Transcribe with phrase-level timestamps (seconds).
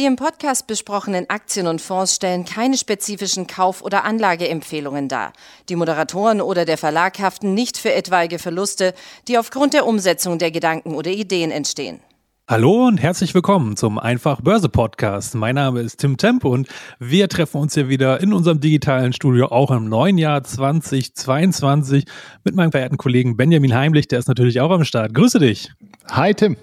[0.00, 5.34] Die im Podcast besprochenen Aktien und Fonds stellen keine spezifischen Kauf- oder Anlageempfehlungen dar.
[5.68, 8.94] Die Moderatoren oder der Verlag haften nicht für etwaige Verluste,
[9.28, 12.00] die aufgrund der Umsetzung der Gedanken oder Ideen entstehen.
[12.48, 15.34] Hallo und herzlich willkommen zum Einfach Börse Podcast.
[15.34, 16.66] Mein Name ist Tim Temp und
[16.98, 22.06] wir treffen uns hier wieder in unserem digitalen Studio auch im neuen Jahr 2022
[22.42, 25.12] mit meinem verehrten Kollegen Benjamin Heimlich, der ist natürlich auch am Start.
[25.12, 25.70] Grüße dich.
[26.10, 26.56] Hi Tim.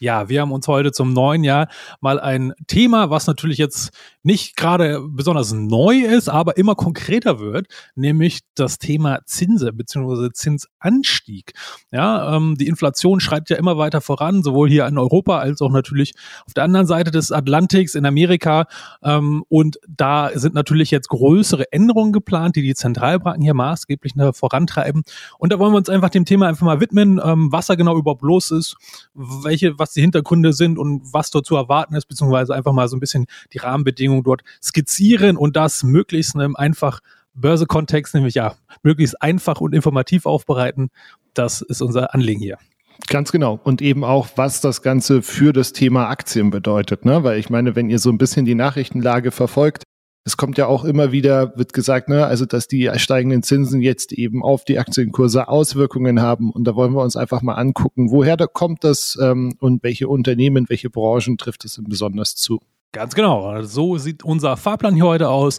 [0.00, 1.68] Ja, wir haben uns heute zum neuen Jahr
[2.00, 3.90] mal ein Thema, was natürlich jetzt
[4.28, 10.28] nicht gerade besonders neu ist, aber immer konkreter wird, nämlich das Thema Zinse bzw.
[10.34, 11.52] Zinsanstieg.
[11.90, 15.70] Ja, ähm, die Inflation schreitet ja immer weiter voran, sowohl hier in Europa als auch
[15.70, 16.12] natürlich
[16.46, 18.66] auf der anderen Seite des Atlantiks in Amerika.
[19.02, 25.04] Ähm, und da sind natürlich jetzt größere Änderungen geplant, die die Zentralbanken hier maßgeblich vorantreiben.
[25.38, 27.96] Und da wollen wir uns einfach dem Thema einfach mal widmen, ähm, was da genau
[27.96, 28.76] überhaupt los ist,
[29.14, 32.96] welche, was die Hintergründe sind und was dort zu erwarten ist, beziehungsweise einfach mal so
[32.96, 33.24] ein bisschen
[33.54, 37.00] die Rahmenbedingungen dort skizzieren und das möglichst in einem einfach
[37.34, 40.90] Börsekontext, nämlich ja, möglichst einfach und informativ aufbereiten.
[41.34, 42.58] Das ist unser Anliegen hier.
[43.06, 43.60] Ganz genau.
[43.62, 47.04] Und eben auch, was das Ganze für das Thema Aktien bedeutet.
[47.04, 47.22] Ne?
[47.22, 49.84] Weil ich meine, wenn ihr so ein bisschen die Nachrichtenlage verfolgt,
[50.24, 54.12] es kommt ja auch immer wieder, wird gesagt, ne, also dass die steigenden Zinsen jetzt
[54.12, 56.50] eben auf die Aktienkurse Auswirkungen haben.
[56.50, 60.06] Und da wollen wir uns einfach mal angucken, woher da kommt das ähm, und welche
[60.06, 62.60] Unternehmen, welche Branchen trifft es besonders zu.
[62.92, 63.62] Ganz genau.
[63.62, 65.58] So sieht unser Fahrplan hier heute aus.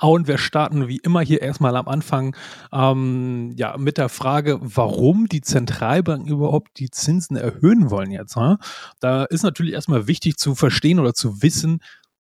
[0.00, 2.34] Und wir starten wie immer hier erstmal am Anfang
[2.72, 8.34] ähm, ja, mit der Frage, warum die Zentralbanken überhaupt die Zinsen erhöhen wollen jetzt.
[8.36, 8.58] Ne?
[9.00, 11.80] Da ist natürlich erstmal wichtig zu verstehen oder zu wissen,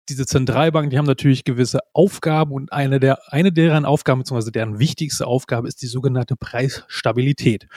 [0.08, 4.80] diese Zentralbanken, die haben natürlich gewisse Aufgaben und eine der, eine deren Aufgaben, beziehungsweise deren
[4.80, 7.68] wichtigste Aufgabe ist die sogenannte Preisstabilität.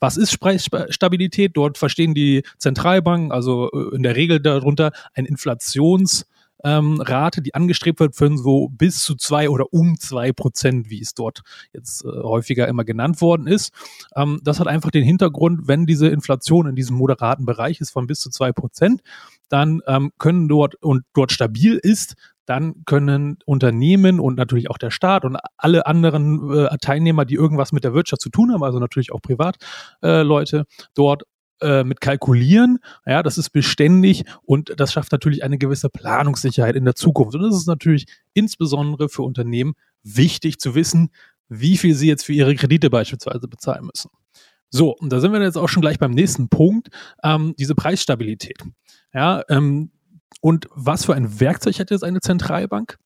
[0.00, 1.56] Was ist Preisstabilität?
[1.56, 6.24] Dort verstehen die Zentralbanken, also äh, in der Regel darunter ein Inflations-
[6.64, 7.02] ähm,
[7.40, 11.42] die angestrebt wird, für so bis zu zwei oder um zwei Prozent, wie es dort
[11.72, 13.72] jetzt äh, häufiger immer genannt worden ist.
[14.16, 18.06] Ähm, das hat einfach den Hintergrund, wenn diese Inflation in diesem moderaten Bereich ist von
[18.06, 19.02] bis zu zwei Prozent,
[19.48, 22.14] dann ähm, können dort und dort stabil ist,
[22.48, 27.72] dann können Unternehmen und natürlich auch der Staat und alle anderen äh, Teilnehmer, die irgendwas
[27.72, 30.64] mit der Wirtschaft zu tun haben, also natürlich auch Privatleute, äh,
[30.94, 31.24] dort
[31.60, 32.78] äh, mit kalkulieren.
[33.04, 37.34] Ja, das ist beständig und das schafft natürlich eine gewisse Planungssicherheit in der Zukunft.
[37.34, 41.10] Und das ist natürlich insbesondere für Unternehmen wichtig zu wissen,
[41.48, 44.10] wie viel sie jetzt für ihre Kredite beispielsweise bezahlen müssen.
[44.70, 46.88] So, und da sind wir jetzt auch schon gleich beim nächsten Punkt,
[47.22, 48.62] ähm, diese Preisstabilität.
[49.12, 49.90] Ja, ähm,
[50.40, 52.98] und was für ein Werkzeug hat jetzt eine Zentralbank?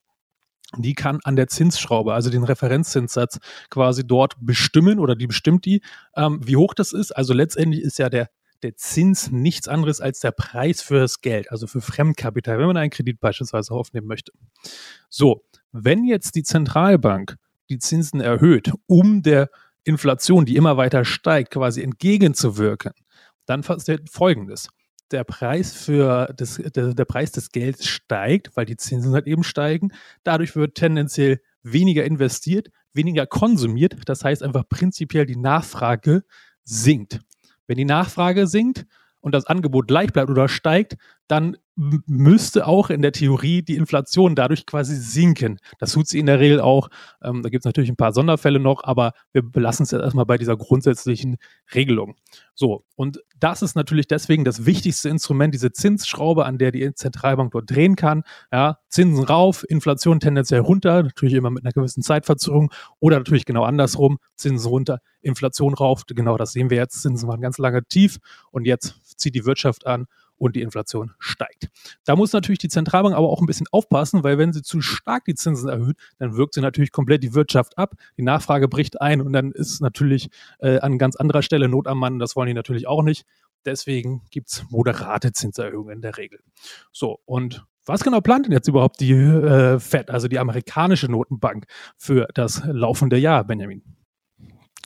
[0.79, 3.39] Die kann an der Zinsschraube, also den Referenzzinssatz,
[3.69, 5.83] quasi dort bestimmen oder die bestimmt die,
[6.17, 7.13] ähm, wie hoch das ist.
[7.13, 8.31] Also letztendlich ist ja der,
[8.63, 12.77] der Zins nichts anderes als der Preis für das Geld, also für Fremdkapital, wenn man
[12.79, 14.33] einen Kredit beispielsweise aufnehmen möchte.
[15.11, 17.37] So, wenn jetzt die Zentralbank
[17.69, 19.51] die Zinsen erhöht, um der
[19.85, 22.93] Inflation, die immer weiter steigt, quasi entgegenzuwirken,
[23.45, 24.69] dann passiert Folgendes
[25.13, 29.45] der Preis für das, der, der Preis des Gelds steigt, weil die Zinsen halt eben
[29.45, 29.93] steigen.
[30.23, 33.97] Dadurch wird tendenziell weniger investiert, weniger konsumiert.
[34.07, 36.25] Das heißt einfach prinzipiell die Nachfrage
[36.65, 37.21] sinkt.
[37.67, 38.87] Wenn die Nachfrage sinkt
[39.21, 40.97] und das Angebot gleich bleibt oder steigt,
[41.33, 45.59] dann müsste auch in der Theorie die Inflation dadurch quasi sinken.
[45.79, 46.89] Das tut sie in der Regel auch.
[47.23, 50.27] Ähm, da gibt es natürlich ein paar Sonderfälle noch, aber wir belassen es jetzt erstmal
[50.27, 51.39] bei dieser grundsätzlichen
[51.75, 52.17] Regelung.
[52.53, 57.53] So, und das ist natürlich deswegen das wichtigste Instrument, diese Zinsschraube, an der die Zentralbank
[57.53, 58.25] dort drehen kann.
[58.53, 63.65] Ja, Zinsen rauf, Inflation tendenziell runter, natürlich immer mit einer gewissen Zeitverzögerung oder natürlich genau
[63.65, 66.03] andersrum, Zinsen runter, Inflation rauf.
[66.07, 67.01] Genau das sehen wir jetzt.
[67.01, 68.19] Zinsen waren ganz lange tief
[68.51, 70.07] und jetzt zieht die Wirtschaft an
[70.39, 71.69] und die Inflation steigt.
[72.05, 75.25] Da muss natürlich die Zentralbank aber auch ein bisschen aufpassen, weil wenn sie zu stark
[75.25, 79.21] die Zinsen erhöht, dann wirkt sie natürlich komplett die Wirtschaft ab, die Nachfrage bricht ein
[79.21, 82.19] und dann ist natürlich äh, an ganz anderer Stelle Not am Mann.
[82.19, 83.25] Das wollen die natürlich auch nicht.
[83.65, 86.41] Deswegen gibt es moderate Zinserhöhungen in der Regel.
[86.91, 91.67] So, und was genau plant denn jetzt überhaupt die äh, Fed, also die amerikanische Notenbank,
[91.97, 93.83] für das laufende Jahr, Benjamin?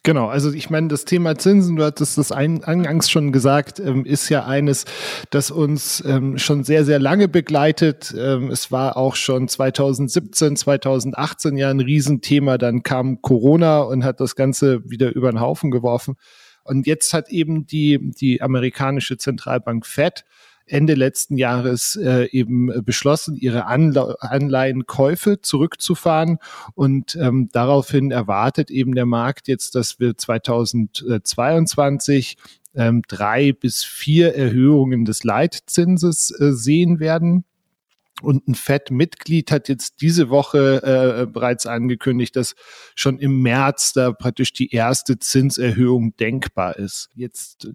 [0.06, 4.29] Genau, also ich meine, das Thema Zinsen, du hattest das eingangs schon gesagt, ähm, ist
[4.29, 4.85] ja eines,
[5.31, 8.14] das uns ähm, schon sehr, sehr lange begleitet.
[8.17, 12.56] Ähm, es war auch schon 2017, 2018 ja ein Riesenthema.
[12.56, 16.14] Dann kam Corona und hat das Ganze wieder über den Haufen geworfen.
[16.62, 20.25] Und jetzt hat eben die, die amerikanische Zentralbank Fed
[20.67, 26.39] Ende letzten Jahres äh, eben beschlossen, ihre Anle Anleihenkäufe zurückzufahren.
[26.75, 32.37] Und ähm, daraufhin erwartet eben der Markt jetzt, dass wir 2022
[32.75, 37.45] ähm, drei bis vier Erhöhungen des Leitzinses äh, sehen werden.
[38.23, 42.55] Und ein FED-Mitglied hat jetzt diese Woche äh, bereits angekündigt, dass
[42.95, 47.11] schon im März da praktisch die erste Zinserhöhung denkbar ist.
[47.15, 47.69] Jetzt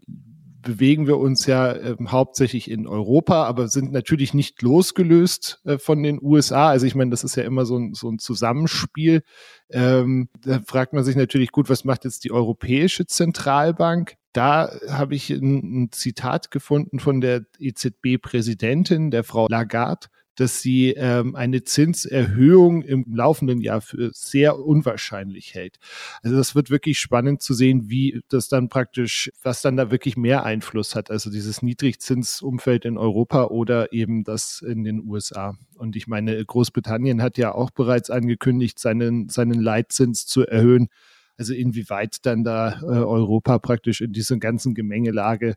[0.62, 6.04] bewegen wir uns ja äh, hauptsächlich in Europa, aber sind natürlich nicht losgelöst äh, von
[6.04, 6.70] den USA.
[6.70, 9.24] Also ich meine, das ist ja immer so ein, so ein Zusammenspiel.
[9.70, 14.16] Ähm, da fragt man sich natürlich gut, was macht jetzt die Europäische Zentralbank?
[14.34, 20.08] Da habe ich ein, ein Zitat gefunden von der EZB-Präsidentin, der Frau Lagarde
[20.42, 25.78] dass sie ähm, eine Zinserhöhung im laufenden Jahr für sehr unwahrscheinlich hält.
[26.24, 30.18] Also das wird wirklich spannend zu sehen, wie das dann praktisch, was dann da wirklich
[30.18, 31.12] mehr Einfluss hat.
[31.12, 35.56] Also dieses Niedrigzinsumfeld in Europa oder eben das in den USA.
[35.78, 40.88] Und ich meine, Großbritannien hat ja auch bereits angekündigt, seinen, seinen Leitzins zu erhöhen.
[41.38, 45.54] Also inwieweit dann da äh, Europa praktisch in dieser ganzen Gemengelage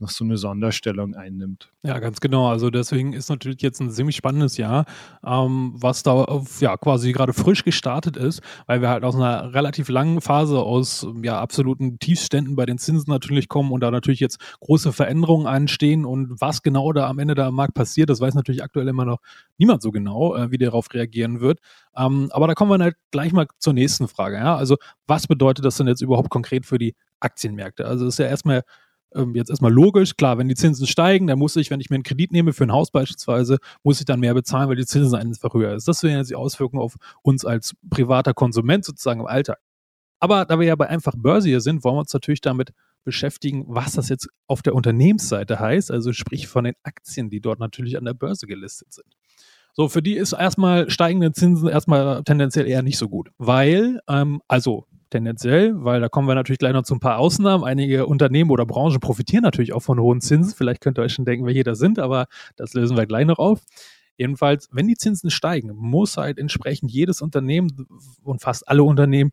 [0.00, 1.70] noch so eine Sonderstellung einnimmt.
[1.82, 2.48] Ja, ganz genau.
[2.48, 4.84] Also deswegen ist natürlich jetzt ein ziemlich spannendes Jahr,
[5.24, 9.88] ähm, was da ja quasi gerade frisch gestartet ist, weil wir halt aus einer relativ
[9.88, 14.38] langen Phase aus ja absoluten Tiefständen bei den Zinsen natürlich kommen und da natürlich jetzt
[14.60, 18.34] große Veränderungen anstehen und was genau da am Ende da am Markt passiert, das weiß
[18.34, 19.18] natürlich aktuell immer noch
[19.58, 21.60] niemand so genau, äh, wie darauf reagieren wird.
[21.96, 24.36] Ähm, aber da kommen wir halt gleich mal zur nächsten Frage.
[24.36, 24.56] Ja?
[24.56, 24.76] Also
[25.06, 27.86] was bedeutet das denn jetzt überhaupt konkret für die Aktienmärkte?
[27.86, 28.62] Also ist ja erstmal
[29.14, 31.96] ähm, jetzt erstmal logisch, klar, wenn die Zinsen steigen, dann muss ich, wenn ich mir
[31.96, 35.14] einen Kredit nehme für ein Haus beispielsweise, muss ich dann mehr bezahlen, weil die Zinsen
[35.18, 35.88] einfach höher ist.
[35.88, 39.58] Das wären jetzt die Auswirkungen auf uns als privater Konsument sozusagen im Alltag.
[40.20, 42.72] Aber da wir ja bei einfach Börse hier sind, wollen wir uns natürlich damit
[43.04, 47.58] beschäftigen, was das jetzt auf der Unternehmensseite heißt, also sprich von den Aktien, die dort
[47.58, 49.16] natürlich an der Börse gelistet sind.
[49.72, 54.42] So, für die ist erstmal steigende Zinsen erstmal tendenziell eher nicht so gut, weil, ähm,
[54.48, 57.64] also tendenziell, weil da kommen wir natürlich gleich noch zu ein paar Ausnahmen.
[57.64, 60.54] Einige Unternehmen oder Branchen profitieren natürlich auch von hohen Zinsen.
[60.56, 62.26] Vielleicht könnt ihr euch schon denken, welche da sind, aber
[62.56, 63.60] das lösen wir gleich noch auf.
[64.16, 67.86] Jedenfalls, wenn die Zinsen steigen, muss halt entsprechend jedes Unternehmen
[68.22, 69.30] und fast alle Unternehmen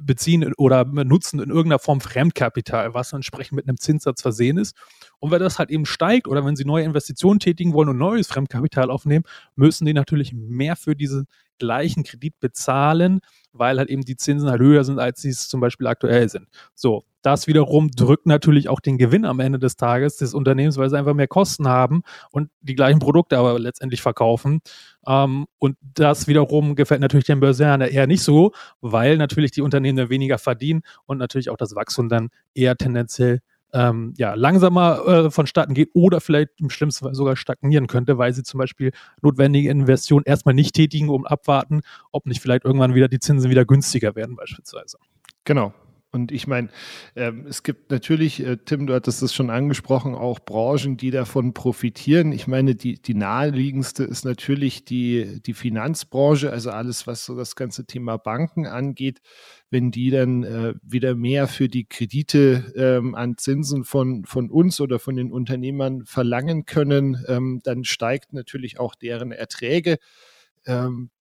[0.00, 4.76] beziehen oder nutzen in irgendeiner Form Fremdkapital, was entsprechend mit einem Zinssatz versehen ist.
[5.18, 8.26] Und wenn das halt eben steigt oder wenn sie neue Investitionen tätigen wollen und neues
[8.26, 9.24] Fremdkapital aufnehmen,
[9.56, 11.26] müssen die natürlich mehr für diesen
[11.58, 13.20] gleichen Kredit bezahlen,
[13.52, 16.48] weil halt eben die Zinsen halt höher sind, als sie es zum Beispiel aktuell sind.
[16.74, 20.90] So, das wiederum drückt natürlich auch den Gewinn am Ende des Tages des Unternehmens, weil
[20.90, 24.60] sie einfach mehr Kosten haben und die gleichen Produkte aber letztendlich verkaufen.
[25.06, 28.52] Ähm, und das wiederum gefällt natürlich den Börsianern eher nicht so,
[28.82, 33.40] weil natürlich die Unternehmen weniger verdienen und natürlich auch das Wachstum dann eher tendenziell
[33.74, 38.32] ähm, ja, langsamer äh, vonstatten geht oder vielleicht im schlimmsten Fall sogar stagnieren könnte, weil
[38.32, 41.80] sie zum Beispiel notwendige Investitionen erstmal nicht tätigen, um abwarten,
[42.12, 44.98] ob nicht vielleicht irgendwann wieder die Zinsen wieder günstiger werden beispielsweise.
[45.44, 45.74] Genau,
[46.14, 46.68] und ich meine,
[47.16, 51.52] ähm, es gibt natürlich, äh, Tim, du hattest es schon angesprochen, auch Branchen, die davon
[51.52, 52.32] profitieren.
[52.32, 57.56] Ich meine, die, die naheliegendste ist natürlich die, die Finanzbranche, also alles, was so das
[57.56, 59.20] ganze Thema Banken angeht.
[59.70, 64.80] Wenn die dann äh, wieder mehr für die Kredite ähm, an Zinsen von, von uns
[64.80, 69.98] oder von den Unternehmern verlangen können, ähm, dann steigt natürlich auch deren Erträge.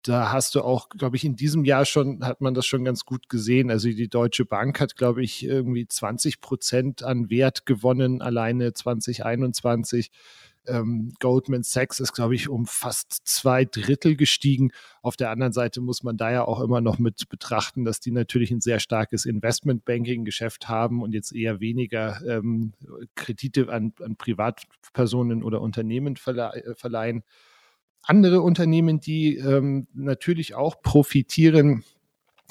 [0.07, 3.05] Da hast du auch, glaube ich, in diesem Jahr schon, hat man das schon ganz
[3.05, 3.73] gut gesehen.
[3.73, 10.13] Also die Deutsche Bank hat, glaube ich, irgendwie 20 Prozent an Wert gewonnen, alleine 2021.
[10.69, 14.71] Ähm, Goldman Sachs ist, glaube ich, um fast zwei Drittel gestiegen.
[15.03, 18.13] Auf der anderen Seite muss man da ja auch immer noch mit betrachten, dass die
[18.13, 22.75] natürlich ein sehr starkes Investmentbanking-Geschäft haben und jetzt eher weniger ähm,
[23.17, 27.25] Kredite an, an Privatpersonen oder Unternehmen verle äh, verleihen
[28.07, 31.85] andere Unternehmen, die ähm, natürlich auch profitieren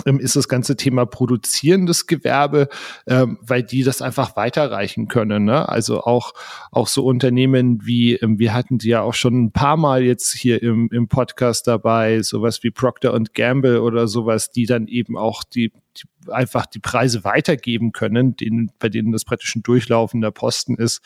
[0.05, 2.67] ähm, ist das ganze Thema produzierendes Gewerbe,
[3.07, 5.45] ähm, weil die das einfach weiterreichen können.
[5.45, 5.67] Ne?
[5.69, 6.33] Also auch,
[6.71, 10.33] auch so Unternehmen wie, ähm, wir hatten die ja auch schon ein paar Mal jetzt
[10.33, 15.43] hier im, im Podcast dabei, sowas wie Procter Gamble oder sowas, die dann eben auch
[15.43, 20.75] die, die einfach die Preise weitergeben können, denen, bei denen das praktisch ein durchlaufender Posten
[20.75, 21.01] ist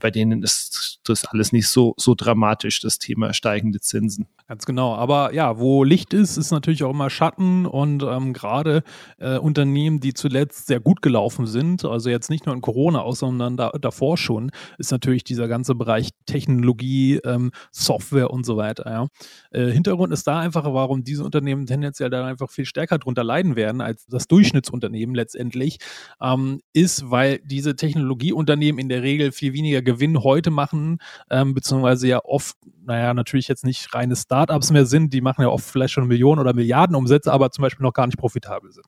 [0.00, 4.26] bei denen ist das alles nicht so, so dramatisch, das Thema steigende Zinsen.
[4.46, 4.94] Ganz genau.
[4.94, 8.82] Aber ja, wo Licht ist, ist natürlich auch immer Schatten und ähm, gerade
[9.16, 13.20] äh, Unternehmen, die zuletzt sehr gut gelaufen sind, also jetzt nicht nur in Corona aus,
[13.20, 18.84] sondern da, davor schon, ist natürlich dieser ganze Bereich Technologie, ähm, Software und so weiter.
[18.86, 19.06] Ja.
[19.50, 23.56] Äh, Hintergrund ist da einfach, warum diese Unternehmen tendenziell dann einfach viel stärker darunter leiden
[23.56, 25.78] werden als das Durchschnittsunternehmen letztendlich,
[26.20, 30.98] ähm, ist, weil diese Technologieunternehmen in der Regel viel weniger Gewinn heute machen,
[31.30, 35.48] ähm, beziehungsweise ja oft, naja, natürlich jetzt nicht reine Startups mehr sind, die machen ja
[35.48, 38.86] oft vielleicht schon Millionen oder Milliarden Umsätze, aber zum Beispiel noch gar nicht profitabel sind.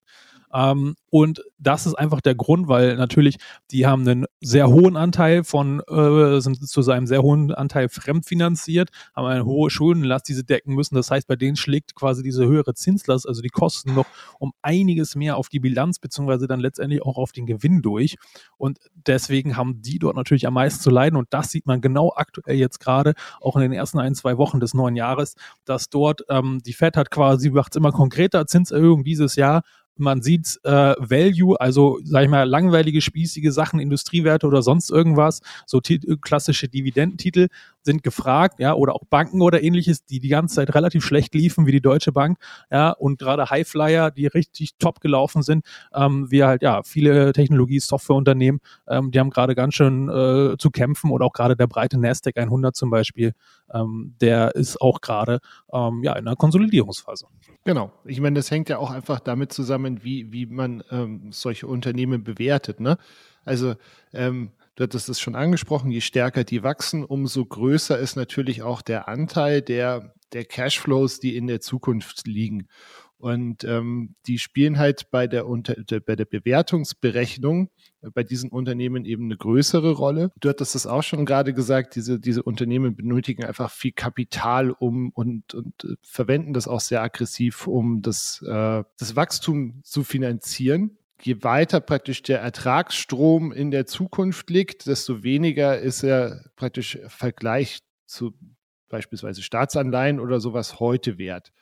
[0.57, 3.37] Ähm, und das ist einfach der Grund, weil natürlich
[3.71, 8.91] die haben einen sehr hohen Anteil von, äh, sind zu seinem sehr hohen Anteil fremdfinanziert,
[9.15, 10.95] haben eine hohe Schuldenlast, die sie decken müssen.
[10.95, 14.07] Das heißt, bei denen schlägt quasi diese höhere Zinslast, also die Kosten noch
[14.39, 18.17] um einiges mehr auf die Bilanz, beziehungsweise dann letztendlich auch auf den Gewinn durch.
[18.57, 21.17] Und deswegen haben die dort natürlich am meisten zu leiden.
[21.17, 24.61] Und das sieht man genau aktuell jetzt gerade, auch in den ersten ein, zwei Wochen
[24.61, 25.35] des neuen Jahres,
[25.67, 29.63] dass dort ähm, die Fed hat quasi, macht es immer konkreter, Zinserhöhung dieses Jahr
[29.97, 35.41] man sieht äh, Value, also sag ich mal langweilige, spießige Sachen, Industriewerte oder sonst irgendwas,
[35.67, 35.81] so
[36.21, 37.49] klassische Dividendentitel
[37.87, 41.67] sind gefragt, ja, oder auch Banken oder ähnliches, die die ganze Zeit relativ schlecht liefen,
[41.67, 42.39] wie die Deutsche Bank,
[42.71, 45.65] ja, und gerade Highflyer, die richtig top gelaufen sind,
[45.95, 50.71] ähm, wie halt, ja, viele Technologie-, Softwareunternehmen, ähm, die haben gerade ganz schön äh, zu
[50.71, 53.33] kämpfen oder auch gerade der breite Nasdaq 100 zum Beispiel,
[53.73, 55.41] ähm, der ist auch gerade,
[55.73, 57.27] ähm, ja, in einer Konsolidierungsphase.
[57.65, 57.93] Genau.
[58.05, 62.23] Ich meine, das hängt ja auch einfach damit zusammen, wie, wie man ähm, solche Unternehmen
[62.25, 62.99] bewertet, ne?
[63.45, 63.75] Also,
[64.13, 68.83] ähm, Du hattest es schon angesprochen, je stärker die wachsen, umso größer ist natürlich auch
[68.83, 72.69] der Anteil der, der Cashflows, die in der Zukunft liegen.
[73.19, 77.71] Und ähm, die spielen halt bei der, unter, bei der Bewertungsberechnung
[78.03, 80.31] äh, bei diesen Unternehmen eben eine größere Rolle.
[80.39, 85.09] Du hattest es auch schon gerade gesagt, diese, diese Unternehmen benötigen einfach viel Kapital um
[85.15, 90.99] und, und äh, verwenden das auch sehr aggressiv, um das, äh, das Wachstum zu finanzieren
[91.23, 97.81] je weiter praktisch der Ertragsstrom in der Zukunft liegt, desto weniger ist er praktisch Vergleich
[98.07, 98.35] zu
[98.89, 101.53] beispielsweise Staatsanleihen oder sowas heute wert.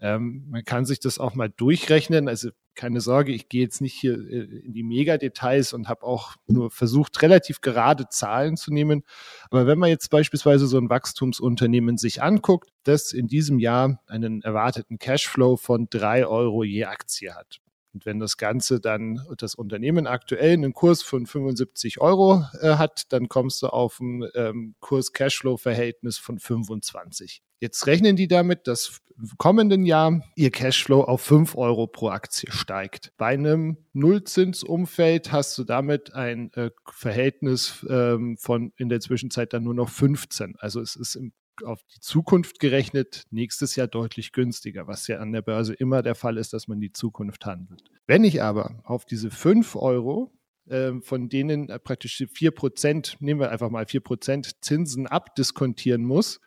[0.00, 2.28] Ähm, man kann sich das auch mal durchrechnen.
[2.28, 6.36] Also keine Sorge, ich gehe jetzt nicht hier äh, in die Mega-Details und habe auch
[6.48, 9.04] nur versucht, relativ gerade Zahlen zu nehmen.
[9.50, 14.42] Aber wenn man jetzt beispielsweise so ein Wachstumsunternehmen sich anguckt, das in diesem Jahr einen
[14.42, 17.61] erwarteten Cashflow von drei Euro je Aktie hat,
[17.94, 23.12] und wenn das Ganze dann, das Unternehmen aktuell einen Kurs von 75 Euro äh, hat,
[23.12, 27.42] dann kommst du auf ein ähm, Kurs-Cashflow-Verhältnis von 25.
[27.60, 32.50] Jetzt rechnen die damit, dass im kommenden Jahr ihr Cashflow auf 5 Euro pro Aktie
[32.50, 33.12] steigt.
[33.18, 39.64] Bei einem Nullzinsumfeld hast du damit ein äh, Verhältnis ähm, von in der Zwischenzeit dann
[39.64, 40.56] nur noch 15.
[40.58, 41.32] Also es ist im
[41.64, 46.14] auf die Zukunft gerechnet nächstes Jahr deutlich günstiger, was ja an der Börse immer der
[46.14, 47.84] Fall ist, dass man die Zukunft handelt.
[48.06, 50.32] Wenn ich aber auf diese 5 Euro,
[50.66, 56.04] äh, von denen äh, praktisch 4 Prozent, nehmen wir einfach mal 4 Prozent Zinsen abdiskontieren
[56.04, 56.40] muss,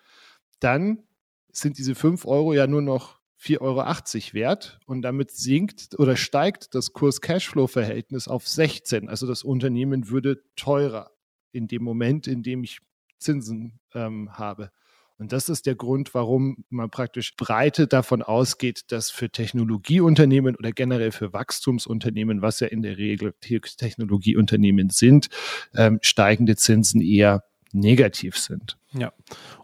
[0.60, 1.04] dann
[1.52, 6.74] sind diese 5 Euro ja nur noch 4,80 Euro wert und damit sinkt oder steigt
[6.74, 9.10] das Kurs-Cashflow-Verhältnis auf 16.
[9.10, 11.12] Also das Unternehmen würde teurer
[11.52, 12.80] in dem Moment, in dem ich
[13.20, 14.72] Zinsen ähm, habe.
[15.18, 20.72] Und das ist der Grund, warum man praktisch breite davon ausgeht, dass für Technologieunternehmen oder
[20.72, 25.30] generell für Wachstumsunternehmen, was ja in der Regel Technologieunternehmen sind,
[25.74, 28.78] ähm, steigende Zinsen eher negativ sind.
[28.94, 29.12] Ja,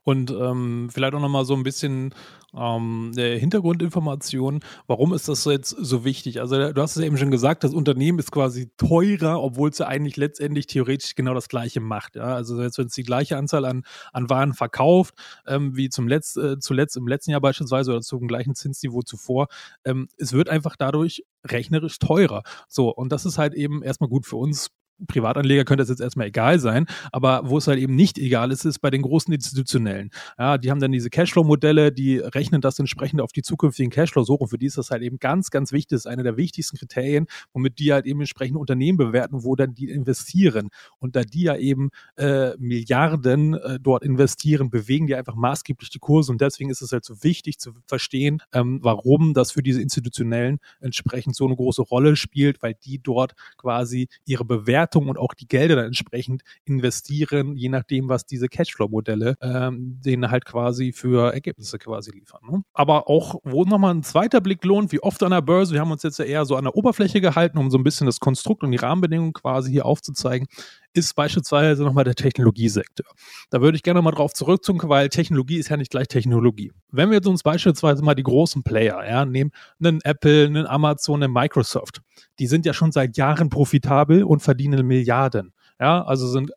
[0.03, 2.13] und ähm, vielleicht auch nochmal so ein bisschen
[2.55, 4.59] ähm, Hintergrundinformation.
[4.87, 6.39] Warum ist das jetzt so wichtig?
[6.41, 9.87] Also du hast es eben schon gesagt, das Unternehmen ist quasi teurer, obwohl es ja
[9.87, 12.15] eigentlich letztendlich theoretisch genau das Gleiche macht.
[12.15, 12.35] Ja?
[12.35, 15.15] Also jetzt, wenn es die gleiche Anzahl an, an Waren verkauft,
[15.47, 19.47] ähm, wie zum Letz, äh, zuletzt im letzten Jahr beispielsweise oder zum gleichen Zinsniveau zuvor,
[19.85, 22.43] ähm, es wird einfach dadurch rechnerisch teurer.
[22.67, 24.69] So, und das ist halt eben erstmal gut für uns
[25.07, 28.65] Privatanleger könnte das jetzt erstmal egal sein, aber wo es halt eben nicht egal ist,
[28.65, 30.09] ist bei den großen Institutionellen.
[30.37, 34.39] Ja, die haben dann diese Cashflow-Modelle, die rechnen das entsprechend auf die zukünftigen Cashflows hoch
[34.39, 35.89] und für die ist das halt eben ganz, ganz wichtig.
[35.89, 39.73] Das ist eine der wichtigsten Kriterien, womit die halt eben entsprechend Unternehmen bewerten, wo dann
[39.73, 40.69] die investieren.
[40.99, 45.99] Und da die ja eben äh, Milliarden äh, dort investieren, bewegen die einfach maßgeblich die
[45.99, 49.81] Kurse und deswegen ist es halt so wichtig zu verstehen, ähm, warum das für diese
[49.81, 55.17] Institutionellen entsprechend so eine große Rolle spielt, weil die dort quasi ihre Bewertung Bewertung und
[55.17, 60.91] auch die Gelder dann entsprechend investieren, je nachdem, was diese Cashflow-Modelle ähm, denen halt quasi
[60.91, 62.41] für Ergebnisse quasi liefern.
[62.49, 62.63] Ne?
[62.73, 65.91] Aber auch, wo nochmal ein zweiter Blick lohnt, wie oft an der Börse, wir haben
[65.91, 68.63] uns jetzt ja eher so an der Oberfläche gehalten, um so ein bisschen das Konstrukt
[68.63, 70.47] und die Rahmenbedingungen quasi hier aufzuzeigen,
[70.93, 73.05] ist beispielsweise nochmal der Technologiesektor.
[73.49, 76.71] Da würde ich gerne mal drauf zurückzukommen, weil Technologie ist ja nicht gleich Technologie.
[76.91, 81.23] Wenn wir jetzt uns beispielsweise mal die großen Player ja, nehmen, einen Apple, einen Amazon,
[81.23, 82.01] einen Microsoft,
[82.39, 85.53] die sind ja schon seit Jahren profitabel und verdienen Milliarden.
[85.79, 86.51] Ja, also sind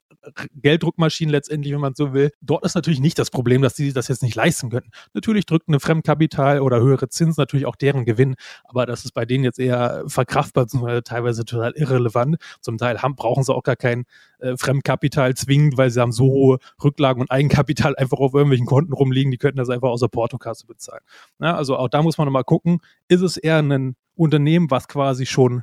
[0.54, 2.32] Gelddruckmaschinen letztendlich, wenn man so will.
[2.40, 4.90] Dort ist natürlich nicht das Problem, dass sie das jetzt nicht leisten könnten.
[5.12, 9.24] Natürlich drückt eine Fremdkapital oder höhere Zinsen natürlich auch deren Gewinn, aber das ist bei
[9.24, 10.66] denen jetzt eher verkraftbar,
[11.04, 12.36] teilweise total irrelevant.
[12.60, 14.04] Zum Teil haben, brauchen sie auch gar kein
[14.38, 18.92] äh, Fremdkapital zwingend, weil sie haben so hohe Rücklagen und Eigenkapital einfach auf irgendwelchen Konten
[18.92, 21.02] rumliegen, die könnten das einfach aus der Portokasse bezahlen.
[21.40, 25.26] Ja, also auch da muss man nochmal gucken, ist es eher ein Unternehmen, was quasi
[25.26, 25.62] schon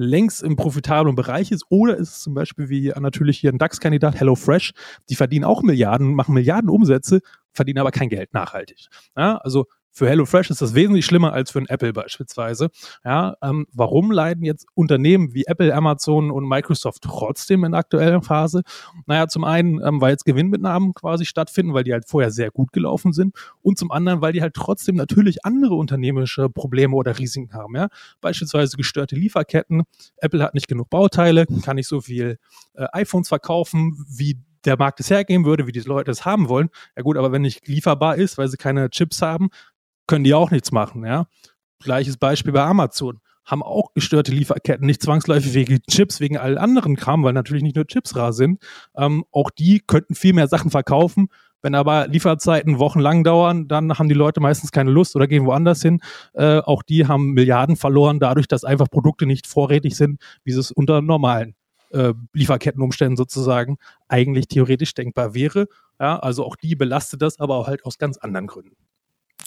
[0.00, 4.18] längst im profitablen Bereich ist, oder ist es zum Beispiel wie natürlich hier ein DAX-Kandidat
[4.18, 4.72] HelloFresh,
[5.08, 7.20] die verdienen auch Milliarden, machen Milliarden Umsätze,
[7.52, 8.88] verdienen aber kein Geld nachhaltig.
[9.16, 12.70] Ja, also für HelloFresh ist das wesentlich schlimmer als für ein Apple beispielsweise.
[13.04, 18.22] Ja, ähm, warum leiden jetzt Unternehmen wie Apple, Amazon und Microsoft trotzdem in der aktuellen
[18.22, 18.62] Phase?
[19.06, 22.72] Naja, zum einen, ähm, weil jetzt Gewinnmitnahmen quasi stattfinden, weil die halt vorher sehr gut
[22.72, 27.52] gelaufen sind und zum anderen, weil die halt trotzdem natürlich andere unternehmerische Probleme oder Risiken
[27.52, 27.74] haben.
[27.76, 27.88] Ja?
[28.20, 29.82] Beispielsweise gestörte Lieferketten.
[30.18, 32.38] Apple hat nicht genug Bauteile, kann nicht so viel
[32.74, 36.68] äh, iPhones verkaufen, wie der Markt es hergeben würde, wie die Leute es haben wollen.
[36.96, 39.48] Ja gut, aber wenn nicht lieferbar ist, weil sie keine Chips haben,
[40.10, 41.26] können die auch nichts machen, ja.
[41.78, 43.20] Gleiches Beispiel bei Amazon.
[43.44, 47.76] Haben auch gestörte Lieferketten, nicht zwangsläufig wegen Chips, wegen allen anderen Kram, weil natürlich nicht
[47.76, 48.60] nur Chips rar sind.
[48.96, 51.28] Ähm, auch die könnten viel mehr Sachen verkaufen.
[51.62, 55.80] Wenn aber Lieferzeiten wochenlang dauern, dann haben die Leute meistens keine Lust oder gehen woanders
[55.80, 56.00] hin.
[56.32, 60.72] Äh, auch die haben Milliarden verloren, dadurch, dass einfach Produkte nicht vorrätig sind, wie es
[60.72, 61.54] unter normalen
[61.90, 65.66] äh, Lieferkettenumständen sozusagen eigentlich theoretisch denkbar wäre.
[66.00, 68.76] Ja, also auch die belastet das, aber auch halt aus ganz anderen Gründen.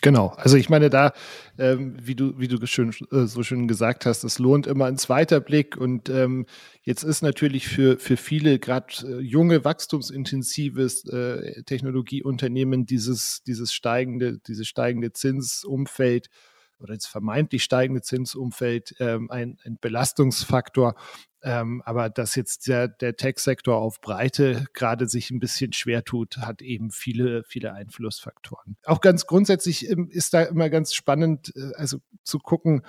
[0.04, 1.14] Genau, also ich meine, da,
[1.58, 4.98] ähm, wie du, wie du schön, äh, so schön gesagt hast, es lohnt immer ein
[4.98, 5.78] zweiter Blick.
[5.78, 6.46] Und ähm,
[6.82, 14.40] jetzt ist natürlich für, für viele, gerade äh, junge, wachstumsintensives äh, Technologieunternehmen, dieses, dieses steigende,
[14.40, 16.28] dieses steigende Zinsumfeld
[16.80, 20.96] oder das vermeintlich steigende Zinsumfeld ähm, ein, ein Belastungsfaktor.
[21.44, 26.38] Ähm, aber dass jetzt der, der Tech-Sektor auf Breite gerade sich ein bisschen schwer tut,
[26.38, 28.78] hat eben viele, viele Einflussfaktoren.
[28.86, 32.84] Auch ganz grundsätzlich ähm, ist da immer ganz spannend, äh, also zu gucken,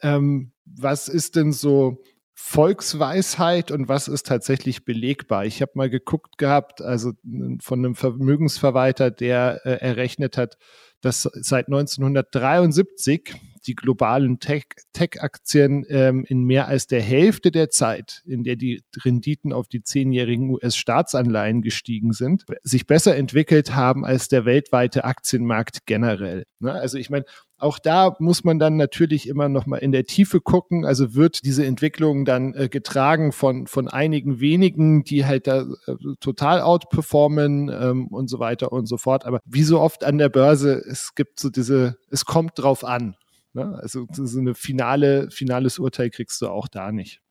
[0.00, 2.02] ähm, was ist denn so
[2.40, 5.44] Volksweisheit und was ist tatsächlich belegbar.
[5.44, 7.12] Ich habe mal geguckt gehabt, also
[7.60, 10.56] von einem Vermögensverwalter, der äh, errechnet hat,
[11.00, 13.34] dass seit 1973
[13.68, 18.82] die globalen Tech-Aktien Tech ähm, in mehr als der Hälfte der Zeit, in der die
[19.04, 25.86] Renditen auf die zehnjährigen US-Staatsanleihen gestiegen sind, sich besser entwickelt haben als der weltweite Aktienmarkt
[25.86, 26.44] generell.
[26.60, 26.72] Ne?
[26.72, 27.24] Also ich meine,
[27.60, 30.84] auch da muss man dann natürlich immer noch mal in der Tiefe gucken.
[30.84, 35.94] Also wird diese Entwicklung dann äh, getragen von, von einigen wenigen, die halt da äh,
[36.20, 39.26] total outperformen ähm, und so weiter und so fort.
[39.26, 43.16] Aber wie so oft an der Börse, es gibt so diese, es kommt drauf an.
[43.52, 43.78] Ne?
[43.80, 47.22] Also so eine finale, finales Urteil kriegst du auch da nicht.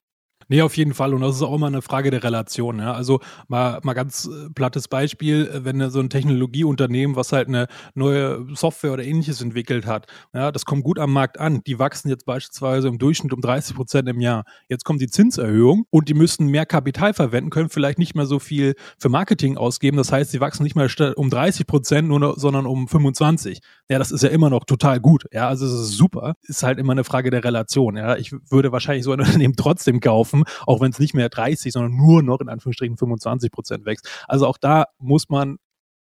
[0.49, 1.13] Nee, auf jeden Fall.
[1.13, 2.79] Und das ist auch immer eine Frage der Relation.
[2.79, 2.93] Ja?
[2.93, 7.67] Also mal, mal ganz äh, plattes Beispiel, äh, wenn so ein Technologieunternehmen, was halt eine
[7.95, 11.62] neue Software oder ähnliches entwickelt hat, ja, das kommt gut am Markt an.
[11.67, 14.45] Die wachsen jetzt beispielsweise im Durchschnitt um 30 Prozent im Jahr.
[14.69, 18.39] Jetzt kommt die Zinserhöhung und die müssen mehr Kapital verwenden, können vielleicht nicht mehr so
[18.39, 19.97] viel für Marketing ausgeben.
[19.97, 23.60] Das heißt, sie wachsen nicht mehr um 30 Prozent, sondern um 25.
[23.89, 25.25] Ja, das ist ja immer noch total gut.
[25.33, 26.36] Ja, also es ist super.
[26.43, 27.97] Ist halt immer eine Frage der Relation.
[27.97, 31.30] Ja, ich würde wahrscheinlich so ein Unternehmen trotzdem kaufen schaffen, auch wenn es nicht mehr
[31.30, 34.10] 30, sondern nur noch in Anführungsstrichen 25 Prozent wächst.
[34.28, 35.58] Also auch da muss man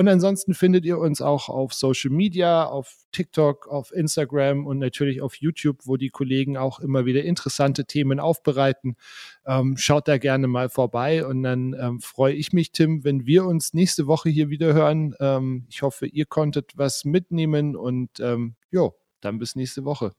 [0.00, 5.20] Und ansonsten findet ihr uns auch auf Social Media, auf TikTok, auf Instagram und natürlich
[5.20, 8.96] auf YouTube, wo die Kollegen auch immer wieder interessante Themen aufbereiten.
[9.44, 13.44] Ähm, schaut da gerne mal vorbei und dann ähm, freue ich mich, Tim, wenn wir
[13.44, 15.14] uns nächste Woche hier wieder hören.
[15.20, 20.12] Ähm, ich hoffe, ihr konntet was mitnehmen und ähm, jo, dann bis nächste Woche.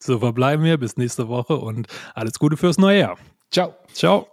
[0.00, 3.18] So verbleiben wir bis nächste Woche und alles Gute fürs neue Jahr.
[3.52, 3.76] Ciao.
[3.92, 4.26] Ciao.